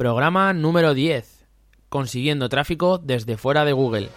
[0.00, 1.44] programa número 10,
[1.90, 4.08] consiguiendo tráfico desde fuera de Google.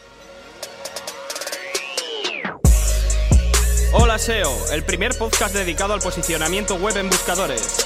[3.92, 7.86] Hola SEO, el primer podcast dedicado al posicionamiento web en buscadores.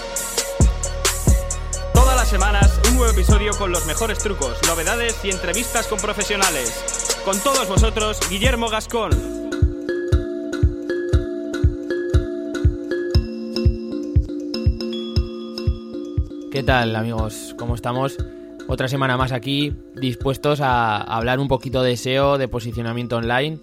[1.91, 7.17] Todas las semanas un nuevo episodio con los mejores trucos, novedades y entrevistas con profesionales.
[7.25, 9.36] Con todos vosotros, Guillermo Gascón.
[16.57, 17.53] ¿Qué tal amigos?
[17.55, 18.17] ¿Cómo estamos?
[18.67, 23.59] Otra semana más aquí, dispuestos a hablar un poquito de SEO, de posicionamiento online.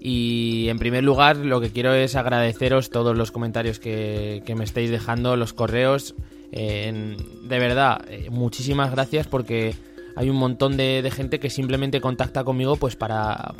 [0.00, 4.92] Y en primer lugar, lo que quiero es agradeceros todos los comentarios que, me estáis
[4.92, 6.14] dejando, los correos.
[6.52, 7.16] de
[7.48, 9.74] verdad, eh, muchísimas gracias porque
[10.14, 13.54] hay un montón de, gente que simplemente contacta conmigo pues para,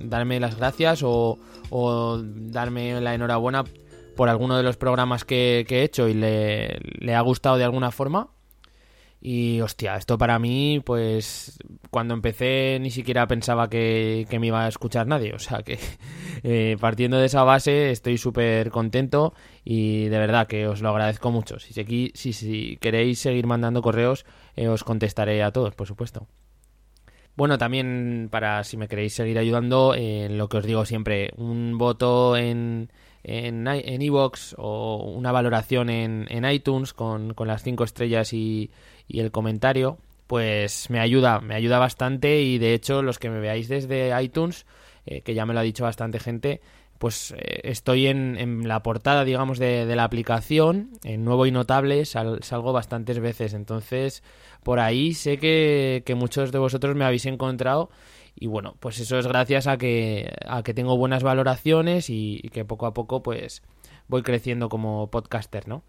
[0.00, 1.38] darme las gracias o
[1.70, 3.62] darme la enhorabuena
[4.14, 8.28] por alguno de los programas que, he hecho y le, ha gustado de alguna forma.
[9.20, 11.58] Y hostia, esto para mí, pues
[11.90, 15.32] cuando empecé ni siquiera pensaba que, me iba a escuchar nadie.
[15.32, 15.78] O sea que
[16.42, 19.32] eh, partiendo de esa base estoy súper contento
[19.64, 21.58] y de verdad que os lo agradezco mucho.
[21.58, 21.72] Si,
[22.14, 26.26] si, si queréis seguir mandando correos, eh, os contestaré a todos, por supuesto.
[27.36, 31.78] Bueno, también para si me queréis seguir ayudando, eh, lo que os digo siempre, un
[31.78, 32.90] voto en,
[33.24, 33.66] en
[34.02, 38.70] Evox o una valoración en, en iTunes con, con, las cinco estrellas y,
[39.08, 43.40] y, el comentario, pues me ayuda, me ayuda bastante y de hecho los que me
[43.40, 44.66] veáis desde iTunes,
[45.06, 46.60] eh, que ya me lo ha dicho bastante gente,
[46.98, 51.50] pues eh, estoy en, en, la portada, digamos, de, de, la aplicación, en Nuevo y
[51.50, 54.22] Notable, salgo bastantes veces, entonces
[54.62, 57.90] por ahí sé que, que muchos de vosotros me habéis encontrado
[58.34, 62.64] y bueno, pues eso es gracias a que, a que tengo buenas valoraciones y, que
[62.64, 63.62] poco a poco pues
[64.08, 65.82] voy creciendo como podcaster, ¿no?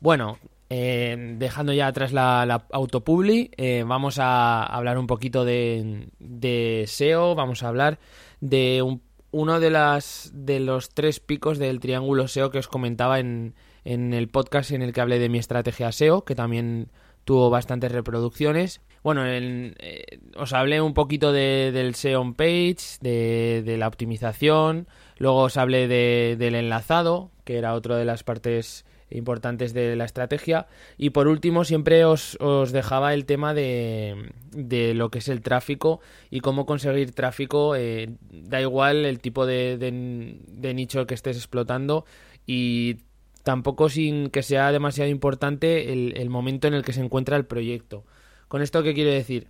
[0.00, 6.84] Bueno, eh, dejando ya atrás la, autopubli, eh, vamos a hablar un poquito de, de
[6.86, 7.98] SEO, vamos a hablar
[8.40, 8.98] de
[9.30, 13.54] uno de, las, de los tres picos del triángulo SEO que os comentaba en,
[13.84, 16.90] en el podcast en el que hablé de mi estrategia SEO, que también
[17.24, 18.80] tuvo bastantes reproducciones.
[19.04, 24.88] Bueno, eh, os hablé un poquito de, del SEO on page, de, la optimización,
[25.18, 30.68] luego os hablé del enlazado, que era otra de las partes importantes de la estrategia.
[30.96, 32.38] Y por último, siempre os,
[32.72, 36.00] dejaba el tema de, de, lo que es el tráfico
[36.30, 37.76] y cómo conseguir tráfico.
[37.76, 42.06] Eh, da igual el tipo de, de, nicho que estés explotando
[42.46, 43.00] y
[43.42, 48.06] tampoco sin que sea demasiado importante el momento en el que se encuentra el proyecto.
[48.48, 49.48] ¿Con esto qué quiere decir?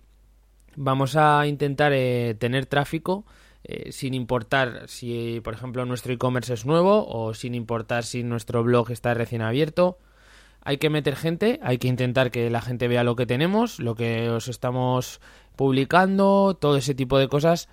[0.75, 3.25] Vamos a intentar eh, tener tráfico
[3.63, 8.63] eh, sin importar si, por ejemplo, nuestro e-commerce es nuevo o sin importar si nuestro
[8.63, 9.97] blog está recién abierto.
[10.61, 13.95] Hay que meter gente, hay que intentar que la gente vea lo que tenemos, lo
[13.95, 15.21] que os estamos
[15.55, 17.69] publicando, todo ese tipo de cosas.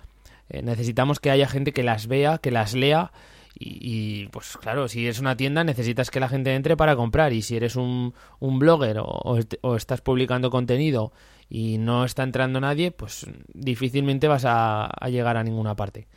[0.49, 3.11] Eh, necesitamos que haya gente que las vea, que las lea
[3.55, 7.41] y, pues claro, si es una tienda necesitas que la gente entre para comprar y
[7.41, 9.37] si eres un, un blogger o,
[9.75, 11.11] estás publicando contenido
[11.49, 16.07] y no está entrando nadie, pues difícilmente vas a, llegar a ninguna parte.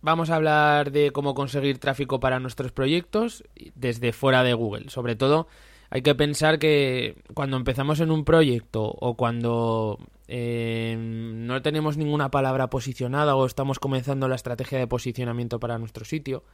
[0.00, 3.44] Vamos a hablar de cómo conseguir tráfico para nuestros proyectos
[3.74, 4.88] desde fuera de Google.
[4.88, 5.48] Sobre todo
[5.90, 12.30] hay que pensar que cuando empezamos en un proyecto o cuando eh, no tenemos ninguna
[12.30, 16.44] palabra posicionada o estamos comenzando la estrategia de posicionamiento para nuestro sitio,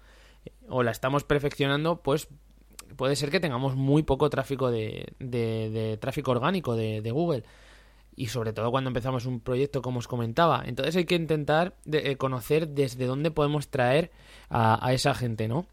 [0.69, 2.28] o la estamos perfeccionando, pues
[2.97, 7.44] puede ser que tengamos muy poco tráfico de, de, tráfico orgánico de, de, Google.
[8.16, 10.62] Y sobre todo cuando empezamos un proyecto, como os comentaba.
[10.65, 14.12] Entonces hay que intentar eh, conocer desde dónde podemos traer
[14.50, 15.66] a, esa gente, ¿no?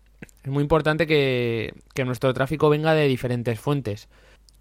[0.44, 4.10] Es muy importante que, que, nuestro tráfico venga de diferentes fuentes.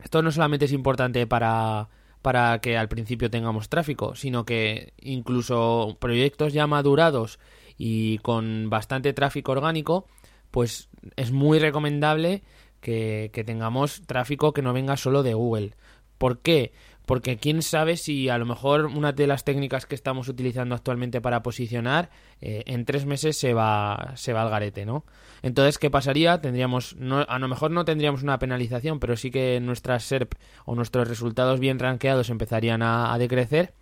[0.02, 1.88] Esto no solamente es importante para,
[2.22, 7.38] para que al principio tengamos tráfico, sino que incluso proyectos ya madurados
[7.82, 10.06] y con bastante tráfico orgánico,
[10.50, 12.42] pues es muy recomendable
[12.82, 15.72] que, tengamos tráfico que no venga solo de Google.
[16.18, 16.72] ¿Por qué?
[17.06, 21.22] Porque quién sabe si a lo mejor una de las técnicas que estamos utilizando actualmente
[21.22, 22.10] para posicionar
[22.42, 25.06] eh, en tres meses se va, se va al garete, ¿no?
[25.40, 26.38] Entonces, ¿qué pasaría?
[26.42, 30.34] Tendríamos, no, a lo mejor no tendríamos una penalización, pero sí que nuestras SERP
[30.66, 33.72] o nuestros resultados bien rankeados empezarían a decrecer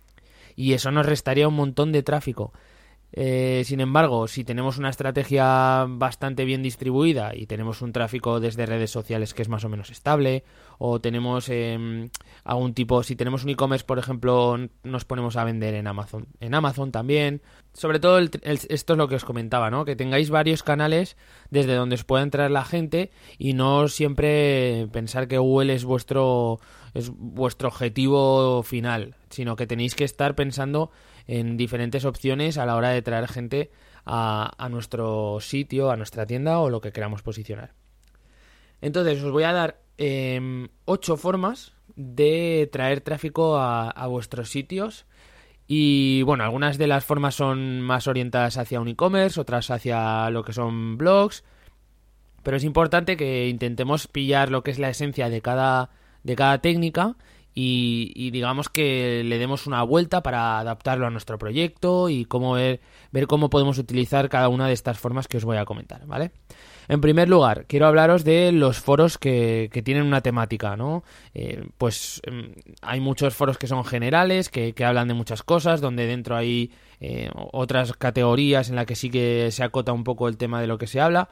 [0.55, 2.53] y eso nos restaría un montón de tráfico.
[3.11, 8.65] Eh, sin embargo, si tenemos una estrategia bastante bien distribuida y tenemos un tráfico desde
[8.65, 10.43] redes sociales que es más o menos estable,
[10.77, 12.09] o tenemos em,
[12.43, 16.53] algún tipo, si tenemos un e-commerce, por ejemplo, nos ponemos a vender en Amazon, en
[16.53, 17.41] Amazon también.
[17.73, 19.85] Sobre todo esto es lo que os comentaba, ¿no?
[19.85, 21.17] Que tengáis varios canales
[21.49, 26.59] desde donde os pueda entrar la gente y no siempre pensar que Google es vuestro
[26.93, 30.91] es vuestro objetivo final, sino que tenéis que estar pensando
[31.29, 33.69] en diferentes opciones a la hora de traer gente
[34.03, 37.73] a, a nuestro sitio, a nuestra tienda o lo que queramos posicionar.
[38.81, 45.05] Entonces os voy a dar em, ocho formas de traer tráfico a, vuestros sitios.
[45.67, 50.43] Y bueno, algunas de las formas son más orientadas hacia un e-commerce, otras hacia lo
[50.43, 51.43] que son blogs.
[52.41, 55.91] Pero es importante que intentemos pillar lo que es la esencia de cada,
[56.23, 57.17] de cada técnica
[57.61, 62.79] y, digamos que le demos una vuelta para adaptarlo a nuestro proyecto y cómo ver,
[63.27, 66.31] cómo podemos utilizar cada una de estas formas que os voy a comentar, ¿vale?
[66.87, 71.03] En primer lugar, quiero hablaros de los foros que, tienen una temática, ¿no?
[71.33, 76.07] Eh, pues em, hay muchos foros que son generales, que, hablan de muchas cosas, donde
[76.07, 76.71] dentro hay
[77.01, 80.67] eh, otras categorías en las que sí que se acota un poco el tema de
[80.67, 81.29] lo que se habla.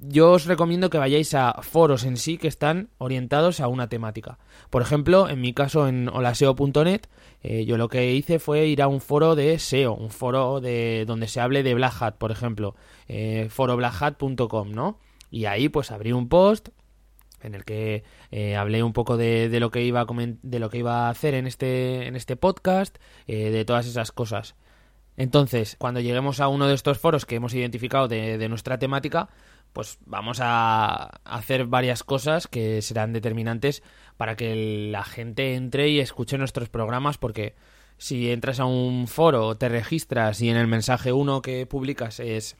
[0.00, 4.38] Yo os recomiendo que vayáis a foros en sí que están orientados a una temática.
[4.70, 7.02] Por ejemplo, en mi caso en holaseo.net,
[7.42, 11.04] eh, yo lo que hice fue ir a un foro de SEO, un foro de
[11.04, 12.76] donde se hable de Black Hat, por ejemplo,
[13.08, 13.48] eh,
[14.68, 14.98] ¿no?
[15.30, 16.68] Y ahí pues abrí un post
[17.42, 20.06] en el que eh, hablé un poco de, lo que iba a
[20.42, 24.12] de lo que iba a hacer en este en este podcast, eh, de todas esas
[24.12, 24.54] cosas.
[25.16, 29.28] Entonces, cuando lleguemos a uno de estos foros que hemos identificado de nuestra temática,
[29.72, 33.82] pues vamos a hacer varias cosas que serán determinantes
[34.16, 37.54] para que la gente entre y escuche nuestros programas porque
[37.96, 42.56] si entras a un foro, te registras y en el mensaje uno que publicas es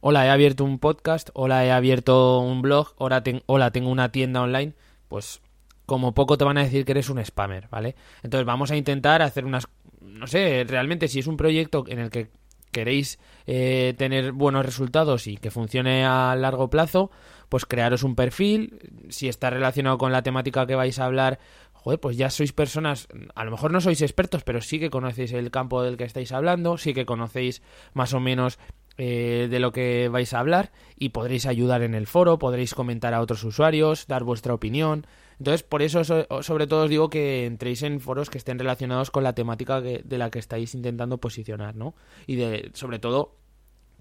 [0.00, 4.42] hola, he abierto un podcast, hola, he abierto un blog, hola, hola tengo una tienda
[4.42, 4.74] online,
[5.08, 5.40] pues
[5.86, 7.96] como poco te van a decir que eres un spammer, ¿vale?
[8.22, 9.68] Entonces vamos a intentar hacer unas,
[10.00, 12.30] no sé, realmente si es un proyecto en el que
[12.70, 17.10] queréis eh, tener buenos resultados y que funcione a largo plazo,
[17.48, 18.78] pues crearos un perfil.
[19.08, 21.38] Si está relacionado con la temática que vais a hablar,
[21.72, 25.32] joder, pues ya sois personas, a lo mejor no sois expertos, pero sí que conocéis
[25.32, 27.62] el campo del que estáis hablando, sí que conocéis
[27.94, 28.58] más o menos
[28.98, 33.14] eh, de lo que vais a hablar y podréis ayudar en el foro, podréis comentar
[33.14, 35.06] a otros usuarios, dar vuestra opinión.
[35.40, 39.24] Entonces, por eso sobre todo os digo que entréis en foros que estén relacionados con
[39.24, 41.94] la temática de la que estáis intentando posicionar, ¿no?
[42.26, 43.40] Y de, sobre todo,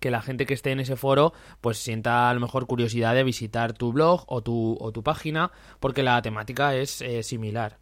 [0.01, 3.23] que la gente que esté en ese foro pues sienta a lo mejor curiosidad de
[3.23, 7.77] visitar tu blog o tu, o tu página porque la temática es eh, similar.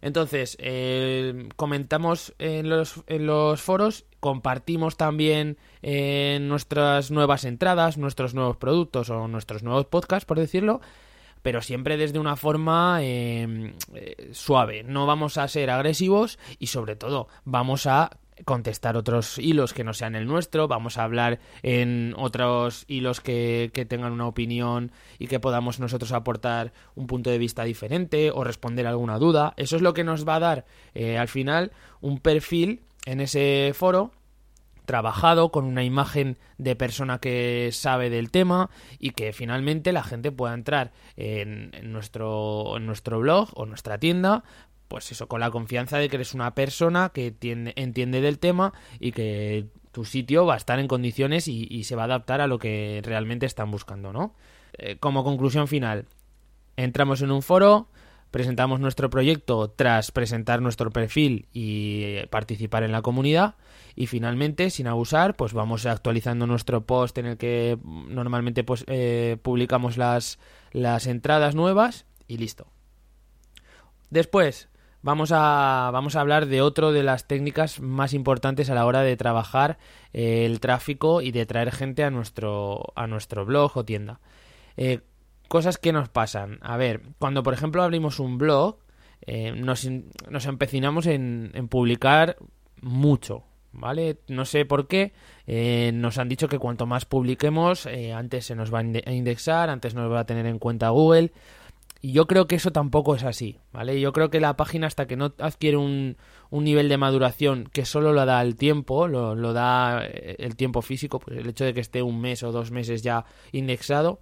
[0.00, 8.34] Entonces, eh, comentamos en los, en los foros, compartimos también eh, nuestras nuevas entradas, nuestros
[8.34, 10.80] nuevos productos o nuestros nuevos podcasts, por decirlo,
[11.42, 14.82] pero siempre desde una forma em, eh, suave.
[14.84, 18.10] No vamos a ser agresivos y sobre todo vamos a
[18.44, 23.70] contestar otros hilos que no sean el nuestro, vamos a hablar en otros hilos que,
[23.88, 28.86] tengan una opinión y que podamos nosotros aportar un punto de vista diferente o responder
[28.86, 29.54] alguna duda.
[29.56, 33.72] Eso es lo que nos va a dar eh, al final un perfil en ese
[33.74, 34.12] foro
[34.84, 40.32] trabajado con una imagen de persona que sabe del tema y que finalmente la gente
[40.32, 44.44] pueda entrar en, nuestro, en nuestro blog o nuestra tienda
[44.88, 49.12] pues eso, con la confianza de que eres una persona que entiende del tema y
[49.12, 52.58] que tu sitio va a estar en condiciones y, se va a adaptar a lo
[52.58, 54.34] que realmente están buscando, ¿no?
[54.74, 56.04] Eh, como conclusión final,
[56.76, 57.88] entramos en un foro,
[58.32, 63.54] presentamos nuestro proyecto tras presentar nuestro perfil y participar en la comunidad
[63.94, 69.36] y finalmente, sin abusar, pues vamos actualizando nuestro post en el que normalmente pues, eh,
[69.42, 70.38] publicamos las,
[70.72, 72.66] las entradas nuevas y listo.
[74.08, 74.70] Después,
[75.02, 79.02] vamos a, vamos a hablar de otro de las técnicas más importantes a la hora
[79.02, 79.78] de trabajar
[80.14, 84.20] eh, el tráfico y de traer gente a nuestro, a nuestro blog o tienda.
[84.78, 85.00] Eh,
[85.52, 86.58] cosas que nos pasan.
[86.62, 88.78] A ver, cuando por ejemplo abrimos un blog,
[89.26, 89.86] eh, nos,
[90.30, 92.38] nos, empecinamos en, en, publicar
[92.80, 93.44] mucho.
[93.74, 94.16] ¿Vale?
[94.28, 95.12] No sé por qué.
[95.92, 100.10] nos han dicho que cuanto más publiquemos, antes se nos va a indexar, antes nos
[100.10, 101.32] va a tener en cuenta Google.
[102.04, 104.00] Y yo creo que eso tampoco es así, ¿vale?
[104.00, 106.16] Yo creo que la página hasta que no adquiere un,
[106.50, 110.56] un nivel de maduración que solo lo da el tiempo, lo, lo, da eh, el
[110.56, 114.18] tiempo físico, pues el hecho de que esté un mes o dos meses ya indexado,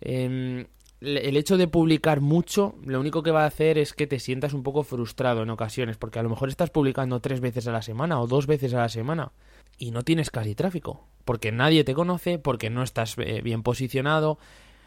[0.00, 0.66] em,
[1.00, 4.52] el hecho de publicar mucho, lo único que va a hacer es que te sientas
[4.52, 7.80] un poco frustrado en ocasiones, porque a lo mejor estás publicando tres veces a la
[7.80, 9.32] semana o dos veces a la semana
[9.78, 14.38] y no tienes casi tráfico, porque nadie te conoce, porque no estás eh, bien posicionado,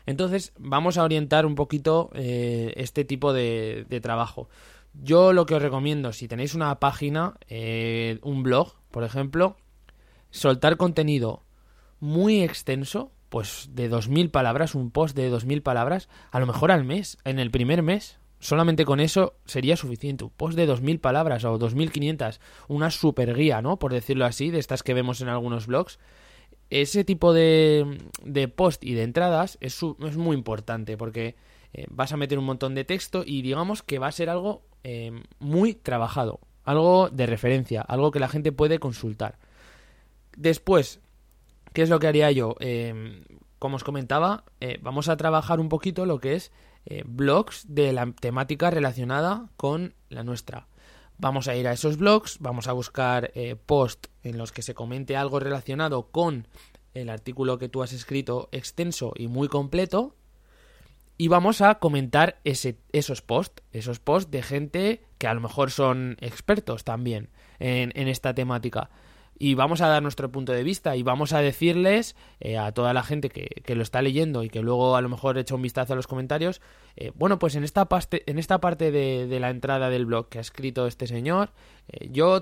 [0.06, 4.50] Entonces vamos a orientar un poquito eh, este tipo de, trabajo.
[4.94, 9.58] Yo lo que os recomiendo, si tenéis una página, eh, un blog, por ejemplo,
[10.30, 11.42] soltar contenido
[12.00, 16.84] muy extenso, pues de 2.000 palabras, un post de 2.000 palabras, a lo mejor al
[16.84, 20.24] mes, en el primer mes, solamente con eso sería suficiente.
[20.24, 23.80] Un post de 2.000 palabras o 2.500, una super guía, ¿no?
[23.80, 25.98] Por decirlo así, de estas que vemos en algunos blogs.
[26.70, 31.36] Ese tipo de, de post y de entradas es, es muy importante porque
[31.74, 34.62] eh, vas a meter un montón de texto y digamos que va a ser algo
[34.84, 39.40] eh, muy trabajado, algo de referencia, algo que la gente puede consultar.
[40.38, 41.00] Después,
[41.74, 42.56] ¿qué es lo que haría yo?
[42.60, 43.24] Eh,
[43.60, 44.44] como os comentaba,
[44.82, 46.52] vamos a trabajar un poquito lo que es
[46.86, 50.68] eh, blogs de la temática relacionada con la nuestra.
[51.18, 54.74] Vamos a ir a esos blogs, vamos a buscar eh, posts en los que se
[54.74, 56.48] comente algo relacionado con
[56.94, 60.16] el artículo que tú has escrito extenso y muy completo.
[61.18, 65.72] Y vamos a comentar ese, esos posts, esos posts de gente que a lo mejor
[65.72, 68.90] son expertos también en esta temática
[69.38, 72.94] y vamos a dar nuestro punto de vista y vamos a decirles eh, a toda
[72.94, 75.62] la gente que, que, lo está leyendo y que luego a lo mejor echa un
[75.62, 76.62] vistazo a los comentarios,
[76.96, 80.30] eh, bueno, pues en esta, parte, en esta parte de, de, la entrada del blog
[80.30, 81.52] que ha escrito este señor,
[81.90, 82.42] eh, yo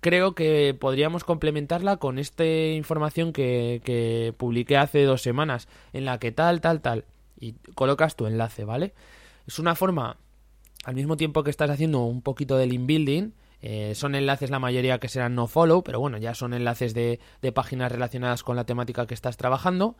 [0.00, 6.18] creo que podríamos complementarla con esta información que, que publiqué hace dos semanas, en la
[6.18, 7.04] que tal, tal, tal,
[7.40, 8.94] y colocas tu enlace, ¿vale?
[9.46, 10.18] Es una forma,
[10.84, 14.98] al mismo tiempo que estás haciendo un poquito del inbuilding, eh, son enlaces la mayoría
[14.98, 17.20] que serán no follow, pero bueno, ya son enlaces de,
[17.54, 19.96] páginas relacionadas con la temática que estás trabajando.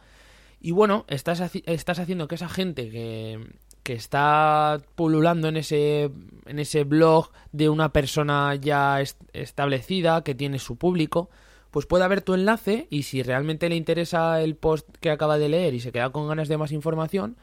[0.61, 3.39] Y bueno, estás, estás haciendo que esa gente que,
[3.83, 6.11] que está pululando en ese,
[6.47, 9.01] en ese blog de una persona ya
[9.33, 11.31] establecida, que tiene su público,
[11.71, 15.51] pues pueda ver tu enlace y si realmente le interesa el post que acaba de
[15.51, 17.37] leer y se queda con ganas de más información,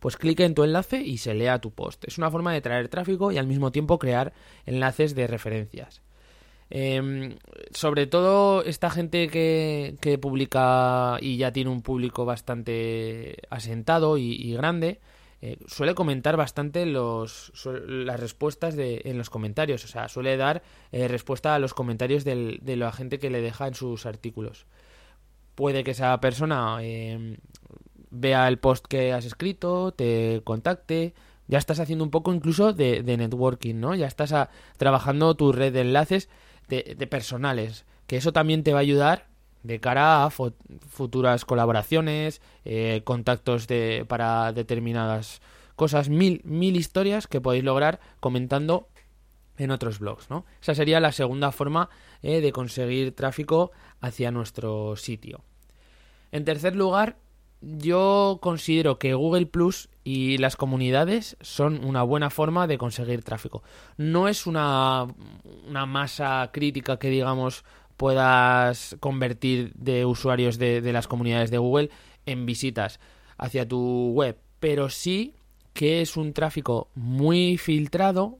[0.00, 2.04] pues clique en tu enlace y se lea tu post.
[2.06, 4.32] Es una forma de traer tráfico y al mismo tiempo crear
[4.66, 6.02] enlaces de referencias.
[6.70, 7.36] Em,
[7.72, 14.52] sobre todo esta gente que, que, publica y ya tiene un público bastante asentado y,
[14.52, 15.00] grande,
[15.42, 19.84] eh, suele comentar bastante los, las respuestas en los comentarios.
[19.84, 23.66] O sea, suele dar eh, respuesta a los comentarios de la gente que le deja
[23.66, 24.66] en sus artículos.
[25.56, 27.36] Puede que esa persona em,
[28.10, 31.14] vea el post que has escrito, te contacte,
[31.48, 33.94] ya estás haciendo un poco incluso de, networking, ¿no?
[33.94, 34.34] Ya estás
[34.76, 36.28] trabajando tu red de enlaces
[36.68, 39.26] de, personales, que eso también te va a ayudar
[39.62, 45.42] de cara a futuras colaboraciones, eh, contactos de, para determinadas
[45.76, 48.88] cosas, mil, mil historias que podéis lograr comentando
[49.58, 50.46] en otros blogs, ¿no?
[50.62, 51.90] Esa sería la segunda forma
[52.22, 55.44] eh, de conseguir tráfico hacia nuestro sitio.
[56.32, 57.16] En tercer lugar,
[57.60, 63.62] yo considero que Google Plus y las comunidades son una buena forma de conseguir tráfico.
[63.96, 65.06] No es una,
[65.68, 67.64] una masa crítica que digamos
[67.96, 71.90] puedas convertir de usuarios de, de las comunidades de Google
[72.24, 72.98] en visitas
[73.36, 75.34] hacia tu web, pero sí
[75.74, 78.38] que es un tráfico muy filtrado,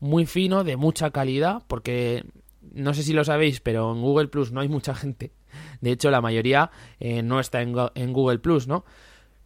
[0.00, 2.24] muy fino, de mucha calidad, porque
[2.72, 5.32] no sé si lo sabéis, pero en Google Plus no hay mucha gente
[5.80, 8.84] de hecho, la mayoría eh, no está en, Google Plus, ¿no?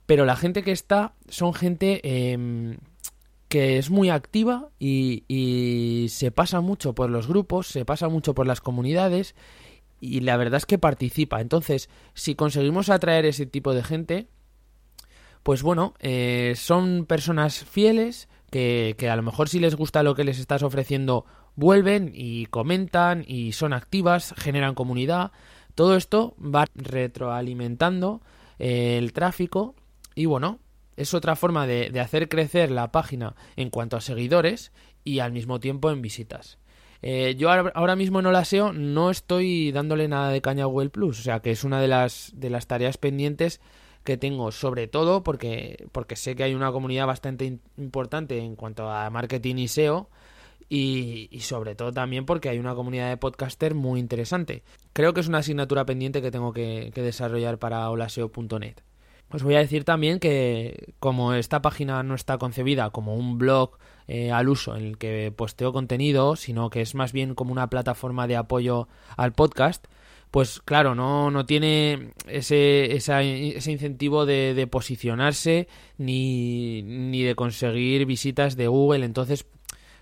[0.06, 2.00] Pero la gente que está son gente
[2.32, 2.76] em,
[3.48, 8.46] que es muy activa y, se pasa mucho por los grupos, se pasa mucho por
[8.46, 9.34] las comunidades
[10.00, 11.40] y la verdad es que participa.
[11.40, 14.28] Entonces, si conseguimos atraer ese tipo de gente,
[15.42, 20.14] pues bueno, eh, son personas fieles que, que, a lo mejor si les gusta lo
[20.14, 25.32] que les estás ofreciendo, vuelven y comentan y son activas, generan comunidad
[25.76, 28.22] todo esto va retroalimentando
[28.58, 29.76] eh, el tráfico
[30.14, 30.58] y bueno,
[30.96, 34.72] es otra forma de, hacer crecer la página en cuanto a seguidores
[35.04, 36.58] y al mismo tiempo en visitas.
[37.02, 41.20] Eh, yo ahora mismo en Olaseo no estoy dándole nada de caña a Google Plus,
[41.20, 43.60] o sea que es una de las, de las tareas pendientes
[44.02, 48.88] que tengo, sobre todo porque, porque sé que hay una comunidad bastante importante en cuanto
[48.88, 50.08] a marketing y SEO
[50.68, 54.62] y, sobre todo también porque hay una comunidad de podcaster muy interesante.
[54.92, 58.76] Creo que es una asignatura pendiente que tengo que, desarrollar para holaseo.net.
[59.30, 63.78] Os voy a decir también que como esta página no está concebida como un blog
[64.06, 67.68] eh, al uso en el que posteo contenido, sino que es más bien como una
[67.68, 69.86] plataforma de apoyo al podcast,
[70.30, 75.66] pues claro, no, no tiene ese, ese incentivo de, de posicionarse
[75.98, 79.04] ni, ni de conseguir visitas de Google.
[79.04, 79.46] Entonces,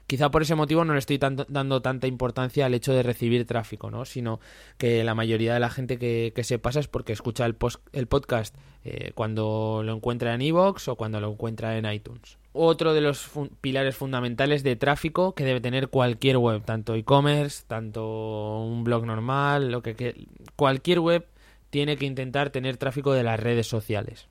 [0.06, 3.90] Quizá por ese motivo no le estoy dando tanta importancia al hecho de recibir tráfico,
[3.90, 4.04] ¿no?
[4.04, 4.38] Sino
[4.76, 7.56] que la mayoría de la gente que, se pasa es porque escucha el,
[7.92, 12.36] el podcast eh, cuando lo encuentra en iVoox o cuando lo encuentra en iTunes.
[12.52, 13.30] Otro de los
[13.62, 19.70] pilares fundamentales de tráfico que debe tener cualquier web, tanto e-commerce, tanto un blog normal,
[19.70, 21.26] lo que cualquier web
[21.70, 24.28] tiene que intentar tener tráfico de las redes sociales.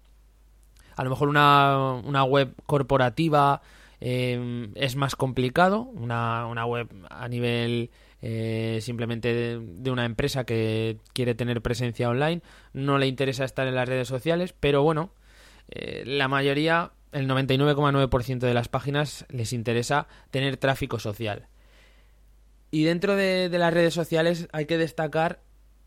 [0.95, 3.61] A lo mejor una, una web corporativa
[4.05, 7.89] eh, es más complicado, una, una, web a nivel
[8.21, 12.41] eh, simplemente de, una empresa que quiere tener presencia online,
[12.73, 15.13] no le interesa estar en las redes sociales, pero bueno,
[15.69, 21.47] eh, la mayoría, el 99,9% de las páginas les interesa tener tráfico social.
[22.71, 25.39] Y dentro de las redes sociales hay que destacar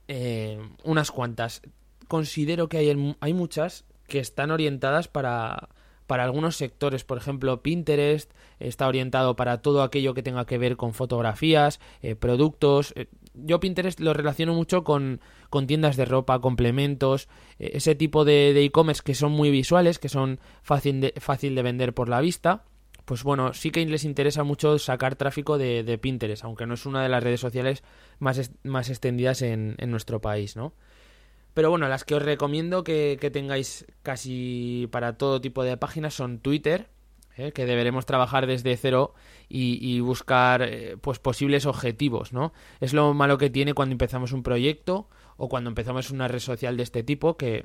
[0.09, 1.61] eh, unas cuantas.
[2.09, 5.69] Considero que hay, hay muchas que están orientadas para,
[6.07, 7.05] para algunos sectores.
[7.05, 12.15] Por ejemplo, Pinterest está orientado para todo aquello que tenga que ver con fotografías, eh,
[12.15, 12.93] productos.
[12.97, 15.21] Eh, yo Pinterest lo relaciono mucho con,
[15.51, 20.41] con tiendas de ropa, complementos, ese tipo de e-commerce que son muy visuales, que son
[20.63, 22.65] fácil de, fácil de vender por la vista
[23.07, 27.05] pues bueno, sí que les interesa mucho sacar tráfico de, Pinterest, aunque no es una
[27.05, 27.85] de las redes sociales
[28.19, 30.75] más, más extendidas en, nuestro país, ¿no?
[31.57, 36.39] Pero bueno, las que os recomiendo que, tengáis casi para todo tipo de páginas son
[36.39, 36.91] Twitter,
[37.35, 37.53] ¿eh?
[37.53, 39.15] que deberemos trabajar desde cero
[39.49, 42.53] y, buscar eh, pues posibles objetivos, ¿no?
[42.81, 45.09] Es lo malo que tiene cuando empezamos un proyecto
[45.39, 47.65] o cuando empezamos una red social de este tipo que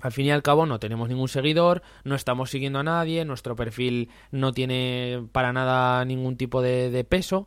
[0.00, 3.54] al fin y al cabo no tenemos ningún seguidor, no estamos siguiendo a nadie, nuestro
[3.54, 7.46] perfil no tiene para nada ningún tipo de, peso.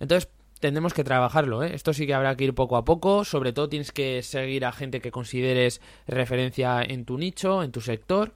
[0.00, 0.28] Entonces
[0.62, 1.62] tendremos que trabajarlo.
[1.62, 1.74] ¿eh?
[1.74, 3.24] Esto sí que habrá que ir poco a poco.
[3.24, 7.82] Sobre todo tienes que seguir a gente que consideres referencia en tu nicho, en tu
[7.82, 8.32] sector.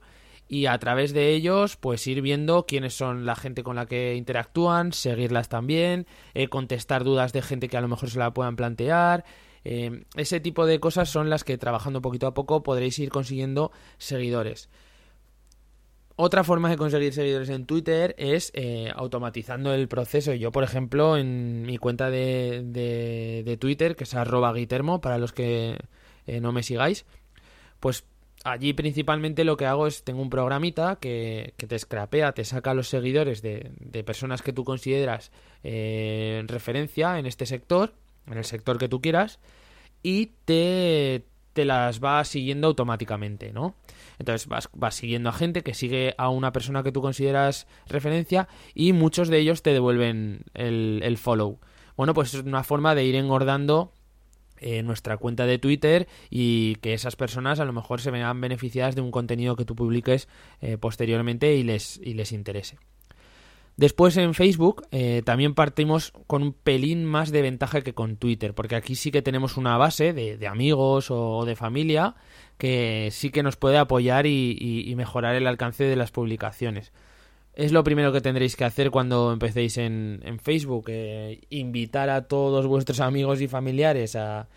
[0.49, 4.15] Y a través de ellos, pues ir viendo quiénes son la gente con la que
[4.15, 8.55] interactúan, seguirlas también, eh, contestar dudas de gente que a lo mejor se la puedan
[8.55, 9.25] plantear,
[9.65, 13.71] eh, ese tipo de cosas son las que trabajando poquito a poco podréis ir consiguiendo
[13.97, 14.69] seguidores.
[16.19, 20.33] Otra forma de conseguir seguidores en Twitter es eh, automatizando el proceso.
[20.33, 25.31] Yo, por ejemplo, en mi cuenta de, de, Twitter, que es arroba guitermo, para los
[25.31, 25.77] que
[26.25, 27.05] eh, no me sigáis,
[27.79, 28.03] pues
[28.43, 32.89] allí principalmente lo que hago es, tengo un programita que, te scrapea, te saca los
[32.89, 35.31] seguidores de, de personas que tú consideras
[35.63, 37.93] referencia en este sector
[38.27, 39.39] en el sector que tú quieras
[40.03, 43.75] y te, te las va siguiendo automáticamente, ¿no?
[44.19, 48.47] Entonces vas, vas, siguiendo a gente que sigue a una persona que tú consideras referencia
[48.73, 51.59] y muchos de ellos te devuelven el, follow.
[51.95, 53.93] Bueno, pues es una forma de ir engordando
[54.59, 58.95] eh, nuestra cuenta de Twitter y que esas personas a lo mejor se vean beneficiadas
[58.95, 60.27] de un contenido que tú publiques
[60.61, 62.77] eh, posteriormente y les, y les interese.
[63.77, 68.55] Después en Facebook eh, también partimos con un pelín más de ventaja que con Twitter,
[68.55, 72.15] porque aquí sí que tenemos una base de, amigos o de familia
[72.57, 76.91] que sí que nos puede apoyar y, mejorar el alcance de las publicaciones.
[77.53, 82.65] Es lo primero que tendréis que hacer cuando empecéis en, Facebook, eh, invitar a todos
[82.65, 84.47] vuestros amigos y familiares a,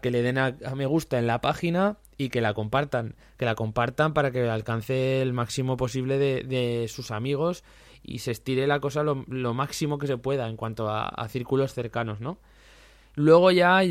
[0.00, 3.56] que le den a, me gusta en la página y que la compartan, que la
[3.56, 7.62] compartan para que alcance el máximo posible de sus amigos
[8.02, 12.20] y se estire la cosa lo, máximo que se pueda en cuanto a, círculos cercanos,
[12.20, 12.38] ¿no?
[13.16, 13.82] Luego ya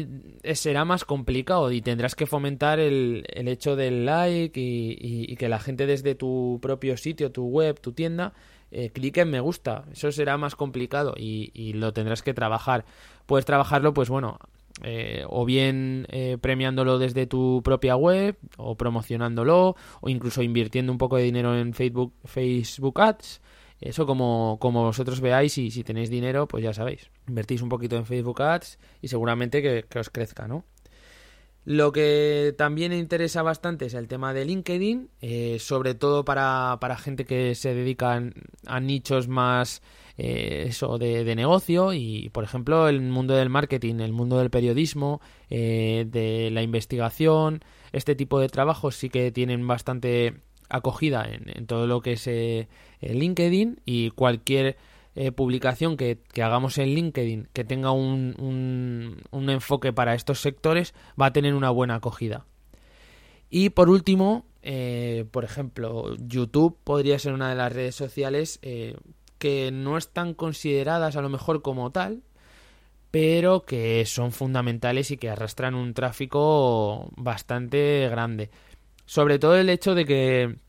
[0.54, 5.60] será más complicado y tendrás que fomentar el, el hecho del like y, que la
[5.60, 8.34] gente desde tu propio sitio, tu web, tu tienda,
[8.72, 9.86] eh, clique en me gusta.
[9.92, 12.86] Eso será más complicado y, lo tendrás que trabajar.
[13.26, 14.40] Puedes trabajarlo, pues bueno,
[14.84, 20.98] eh, o bien eh, premiándolo desde tu propia web o promocionándolo o incluso invirtiendo un
[20.98, 23.42] poco de dinero en Facebook, Facebook Ads
[23.82, 27.10] eso como, como vosotros veáis y si tenéis dinero, pues ya sabéis.
[27.28, 30.66] Invertís un poquito en Facebook Ads y seguramente que, os crezca, ¿no?
[31.66, 36.98] Lo que también interesa bastante es el tema de LinkedIn, eh, sobre todo para, para,
[36.98, 38.22] gente que se dedica
[38.66, 39.82] a nichos más
[40.22, 45.22] eh, eso de, negocio y, por ejemplo, el mundo del marketing, el mundo del periodismo,
[45.50, 47.64] eh, de la investigación,
[47.94, 52.68] este tipo de trabajos sí que tienen bastante acogida en, todo lo que es eh,
[53.02, 54.78] LinkedIn y cualquier
[55.16, 58.36] eh, publicación que, hagamos en LinkedIn que tenga un,
[59.32, 62.46] enfoque para estos sectores va a tener una buena acogida.
[63.50, 68.60] Y por último, eh, por ejemplo, YouTube podría ser una de las redes sociales
[69.40, 72.22] que no están consideradas a lo mejor como tal,
[73.12, 78.52] pero que son fundamentales y que arrastran un tráfico bastante grande.
[79.10, 80.60] Sobre todo el hecho de que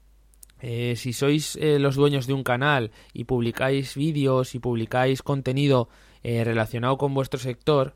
[0.62, 5.88] Eh, si sois eh, los dueños de un canal y publicáis vídeos y publicáis contenido
[6.22, 7.94] eh, relacionado con vuestro sector,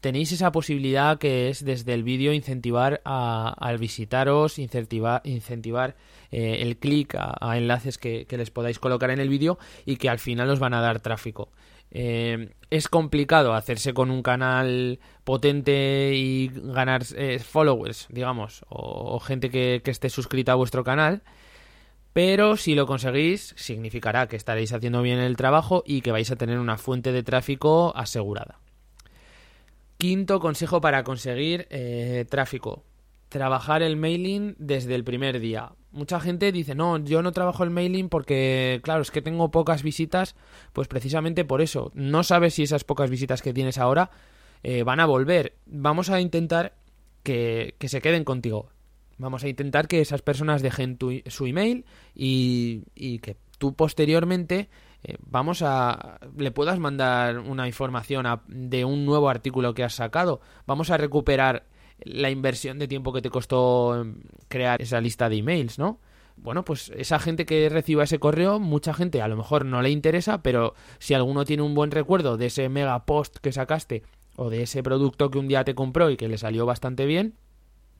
[0.00, 5.96] tenéis esa posibilidad que es desde el vídeo incentivar al visitaros, incentivar, incentivar
[6.30, 10.18] el clic a, enlaces que, que, les podáis colocar en el vídeo y que al
[10.18, 11.50] final os van a dar tráfico.
[11.90, 19.50] Eh, es complicado hacerse con un canal potente y ganar eh, followers, digamos, o, gente
[19.50, 21.22] que, esté suscrita a vuestro canal.
[22.12, 26.36] Pero si lo conseguís, significará que estaréis haciendo bien el trabajo y que vais a
[26.36, 28.58] tener una fuente de tráfico asegurada.
[29.96, 32.84] Quinto consejo para conseguir eh, tráfico.
[33.28, 37.70] Trabajar el mailing desde el primer día mucha gente dice, no, yo no trabajo el
[37.70, 40.36] mailing porque, claro, es que tengo pocas visitas,
[40.72, 41.90] pues precisamente por eso.
[41.94, 44.10] No sabes si esas pocas visitas que tienes ahora
[44.62, 45.56] eh, van a volver.
[45.66, 46.74] Vamos a intentar
[47.22, 48.68] que, que, se queden contigo.
[49.18, 54.70] Vamos a intentar que esas personas dejen tu, su email y, y, que tú posteriormente
[55.02, 60.40] eh, vamos a le puedas mandar una información de un nuevo artículo que has sacado.
[60.66, 61.66] Vamos a recuperar
[62.04, 65.98] la inversión de tiempo que te costó em, crear esa lista de emails, ¿no?
[66.36, 69.90] Bueno, pues esa gente que reciba ese correo, mucha gente a lo mejor no le
[69.90, 74.04] interesa, pero si alguno tiene un buen recuerdo de ese mega post que sacaste
[74.36, 77.34] o de ese producto que un día te compró y que le salió bastante bien,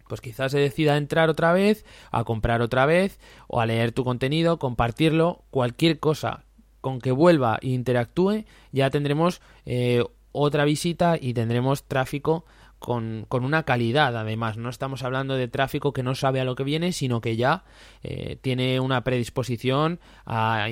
[0.08, 3.92] pues quizás se decida a entrar otra vez, a comprar otra vez, o a leer
[3.92, 6.44] tu contenido, compartirlo, cualquier cosa
[6.80, 12.44] con que vuelva e interactúe, ya tendremos eh, otra visita y tendremos tráfico
[12.80, 14.56] con, con, una calidad además.
[14.56, 17.62] No estamos hablando de tráfico que no sabe a lo que viene, sino que ya
[18.02, 20.66] eh, tiene una predisposición a,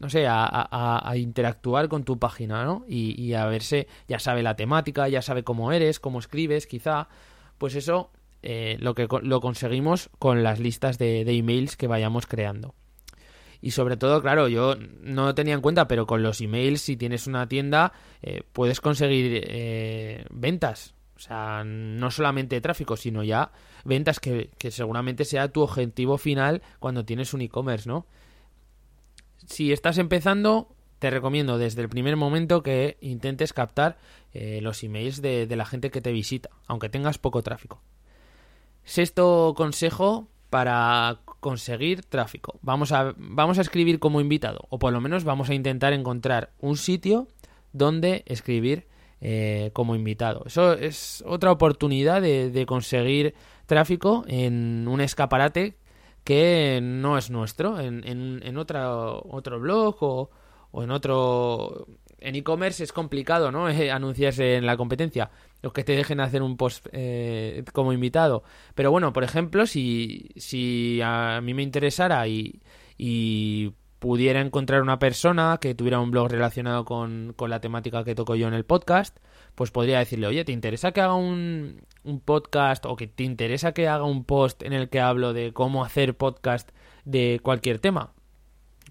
[0.00, 2.84] no sé, a, interactuar con tu página, ¿no?
[2.88, 7.08] Y, a verse, ya sabe la temática, ya sabe cómo eres, cómo escribes, quizá.
[7.58, 8.10] Pues eso
[8.42, 12.74] eh, lo que lo conseguimos con las listas de, de emails que vayamos creando.
[13.62, 17.26] Y sobre todo, claro, yo no tenía en cuenta, pero con los emails, si tienes
[17.26, 17.92] una tienda,
[18.22, 20.94] eh, puedes conseguir eh, ventas.
[21.20, 23.52] O sea, no solamente tráfico, sino ya
[23.84, 28.06] ventas que, seguramente sea tu objetivo final cuando tienes un e-commerce, ¿no?
[29.44, 33.98] Si estás empezando, te recomiendo desde el primer momento que intentes captar
[34.32, 37.82] eh, los emails de, de la gente que te visita, aunque tengas poco tráfico.
[38.84, 42.58] Sexto consejo para conseguir tráfico.
[42.62, 46.54] Vamos a, vamos a escribir como invitado, o por lo menos vamos a intentar encontrar
[46.60, 47.28] un sitio
[47.74, 48.88] donde escribir
[49.20, 50.44] eh, como invitado.
[50.46, 53.34] Eso es otra oportunidad de, conseguir
[53.66, 55.76] tráfico en un escaparate
[56.24, 59.22] que no es nuestro, en, en, otro
[59.60, 60.30] blog o,
[60.70, 61.86] o en otro...
[62.22, 63.66] En e-commerce es complicado, ¿no?
[63.92, 65.30] anunciarse en la competencia.
[65.62, 68.42] Los que te dejen hacer un post eh, como invitado.
[68.74, 72.60] Pero bueno, por ejemplo, si, si a mí me interesara y
[74.00, 78.48] pudiera encontrar una persona que tuviera un blog relacionado con, la temática que toco yo
[78.48, 79.18] en el podcast,
[79.54, 83.72] pues podría decirle, oye, ¿te interesa que haga un, un, podcast o que te interesa
[83.72, 86.70] que haga un post en el que hablo de cómo hacer podcast
[87.04, 88.14] de cualquier tema?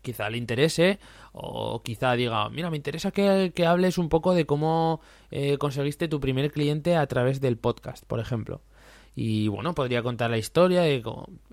[0.04, 1.00] Quizá le interese
[1.34, 6.08] o quizá diga, mira, me interesa que, que hables un poco de cómo eh, conseguiste
[6.08, 8.62] tu primer cliente a través del podcast, por ejemplo
[9.22, 10.82] y bueno, podría contar la historia.
[10.84, 11.04] De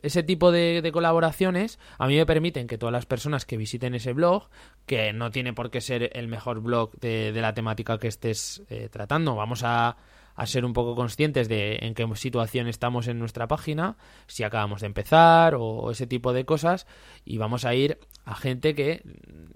[0.01, 4.13] ese tipo de, colaboraciones a mí me permiten que todas las personas que visiten ese
[4.13, 4.45] blog,
[4.87, 8.89] que no tiene por qué ser el mejor blog de, la temática que estés eh,
[8.89, 9.97] tratando, vamos a,
[10.37, 13.97] a ser un poco conscientes de en qué situación estamos en nuestra página,
[14.27, 16.87] si acabamos de empezar o ese tipo de cosas,
[17.25, 19.03] y vamos a ir a gente que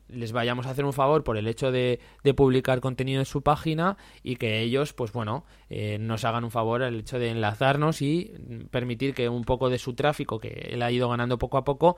[0.08, 2.00] les vayamos a hacer un favor por el hecho de,
[2.36, 6.82] publicar contenido en su página y que ellos, pues bueno, eh, nos hagan un favor
[6.82, 8.32] el hecho de enlazarnos y
[8.70, 11.96] permitir que un poco de su tráfico que él ha ido ganando poco a poco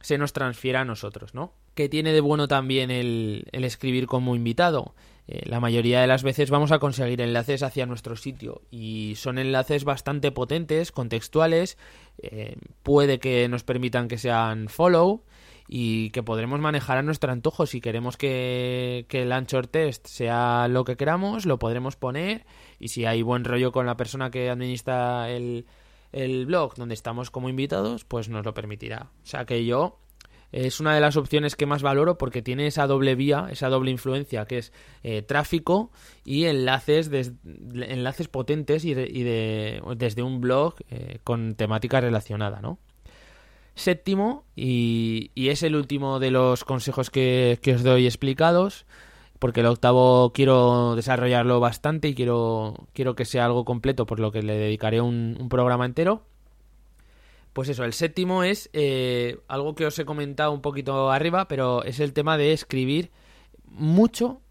[0.00, 1.52] se nos transfiera a nosotros, ¿no?
[1.74, 4.94] Que tiene de bueno también el, el escribir como invitado.
[5.32, 9.38] Eh, la mayoría de las veces vamos a conseguir enlaces hacia nuestro sitio y son
[9.38, 11.78] enlaces bastante potentes, contextuales,
[12.18, 15.22] eh, puede que nos permitan que sean follow
[15.68, 17.66] y que podremos manejar a nuestro antojo.
[17.66, 22.44] Si queremos que, que el Anchor Test sea lo que queramos, lo podremos poner
[22.80, 25.64] y si hay buen rollo con la persona que administra el,
[26.12, 29.10] el blog donde estamos como invitados, pues nos lo permitirá.
[29.22, 29.98] O sea que yo
[30.52, 33.90] es una de las opciones que más valoro porque tiene esa doble vía, esa doble
[33.90, 35.90] influencia que es eh, tráfico
[36.24, 37.10] y enlaces,
[37.74, 42.78] enlaces potentes y, de, desde un blog eh, con temática relacionada, ¿no?
[43.76, 48.84] Séptimo, y, es el último de los consejos que, os doy explicados,
[49.40, 54.30] porque el octavo quiero desarrollarlo bastante y quiero, quiero que sea algo completo, por lo
[54.30, 56.26] que le dedicaré un programa entero
[57.54, 61.82] Pues eso, el séptimo es eh, algo que os he comentado un poquito arriba, pero
[61.82, 63.10] es el tema de escribir
[63.64, 64.42] mucho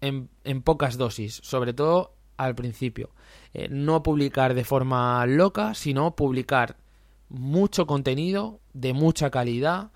[0.00, 0.28] en,
[0.62, 3.10] pocas dosis, sobre todo al principio.
[3.54, 6.78] Eh, no publicar de forma loca, sino publicar
[7.28, 9.92] mucho contenido de mucha calidad,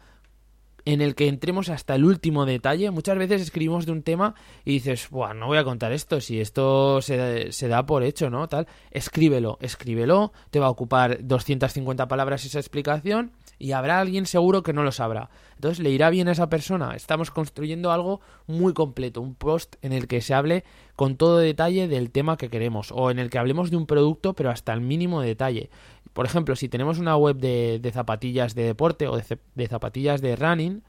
[0.93, 2.91] en el que entremos hasta el último detalle.
[2.91, 6.41] Muchas veces escribimos de un tema y dices, Buah, no voy a contar esto, si
[6.41, 8.49] esto se, se, da por hecho, ¿no?
[8.49, 14.63] Tal, escríbelo, escríbelo, te va a ocupar 250 palabras esa explicación y habrá alguien seguro
[14.65, 15.29] que no lo sabrá.
[15.55, 16.97] Entonces le irá bien a esa persona.
[16.97, 20.65] Estamos construyendo algo muy completo, un post en el que se hable
[20.97, 24.33] con todo detalle del tema que queremos o en el que hablemos de un producto
[24.33, 25.69] pero hasta el mínimo detalle.
[26.15, 30.83] Por ejemplo, si tenemos una web de, zapatillas de deporte o de, zapatillas de running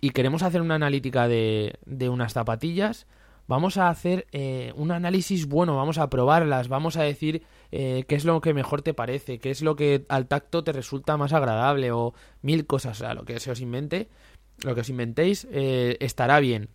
[0.00, 1.78] y queremos hacer una analítica de,
[2.10, 3.06] unas zapatillas,
[3.50, 8.14] vamos a hacer eh, un análisis bueno, vamos a probarlas, vamos a decir eh, qué
[8.14, 11.32] es lo que mejor te parece, qué es lo que al tacto te resulta más
[11.32, 14.08] agradable o mil cosas, o lo que se os invente,
[14.62, 16.68] lo que os inventéis eh, estará bien.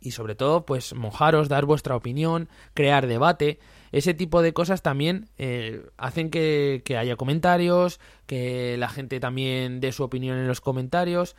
[0.00, 3.58] Y sobre todo, pues mojaros, dar vuestra opinión, crear debate
[3.92, 9.92] ese tipo de cosas también eh, hacen que, haya comentarios, que la gente también dé
[9.92, 11.36] su opinión en los comentarios.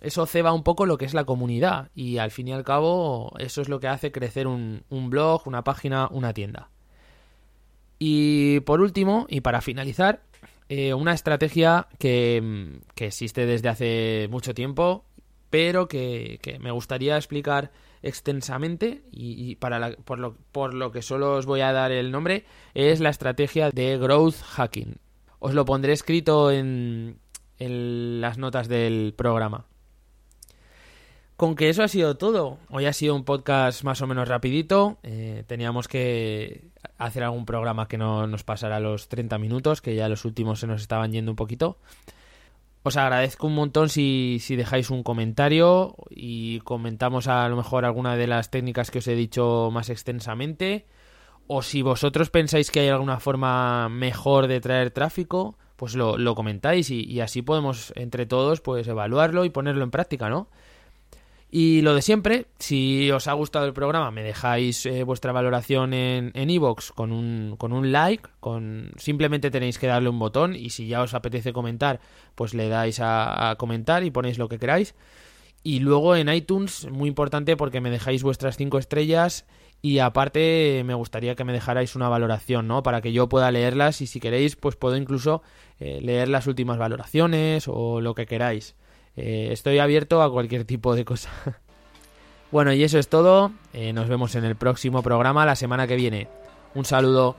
[0.00, 3.32] Eso ceba un poco lo que es la comunidad y al fin y al cabo
[3.38, 6.70] eso es lo que hace crecer un, blog, una página, una tienda.
[7.98, 10.22] Y por último, y para finalizar,
[10.68, 15.06] eh, una estrategia que, que, existe desde hace mucho tiempo,
[15.48, 17.70] pero que, que me gustaría explicar
[18.02, 22.44] extensamente y, para por, lo, por lo que solo os voy a dar el nombre,
[22.74, 24.96] es la estrategia de growth hacking.
[25.38, 27.18] Os lo pondré escrito en,
[27.58, 29.66] en las notas del programa.
[31.36, 32.58] Con que eso ha sido todo.
[32.70, 34.96] Hoy ha sido un podcast más o menos rapidito.
[35.02, 36.64] Eh, teníamos que
[36.96, 40.66] hacer algún programa que no nos pasara los 30 minutos, que ya los últimos se
[40.66, 41.76] nos estaban yendo un poquito.
[42.84, 48.28] Os agradezco un montón si, dejáis un comentario y comentamos a lo mejor alguna de
[48.28, 50.86] las técnicas que os he dicho más extensamente.
[51.48, 56.90] O si vosotros pensáis que hay alguna forma mejor de traer tráfico, pues lo, comentáis
[56.90, 60.48] y, y, así podemos entre todos pues evaluarlo y ponerlo en práctica, ¿no?
[61.50, 65.94] Y lo de siempre, si os ha gustado el programa, me dejáis eh, vuestra valoración
[65.94, 70.70] en Evox con, un, con un like, con simplemente tenéis que darle un botón y
[70.70, 72.00] si ya os apetece comentar,
[72.34, 74.94] pues le dais a, comentar y ponéis lo que queráis.
[75.62, 79.46] Y luego en iTunes, muy importante porque me dejáis vuestras 5 estrellas
[79.82, 82.82] y aparte me gustaría que me dejarais una valoración, ¿no?
[82.82, 85.42] Para que yo pueda leerlas y si queréis, pues puedo incluso
[85.78, 88.74] eh, leer las últimas valoraciones o lo que queráis.
[89.16, 91.30] Eh, estoy abierto a cualquier tipo de cosa.
[92.50, 93.52] bueno, y eso es todo.
[93.72, 96.28] Eh, nos vemos en el próximo programa la semana que viene.
[96.74, 97.36] Un saludo.